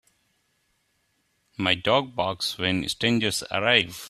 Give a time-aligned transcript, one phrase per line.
[1.57, 3.99] My dog barks when strangers arrive.